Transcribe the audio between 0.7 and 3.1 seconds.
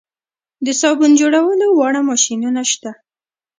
صابون جوړولو واړه ماشینونه شته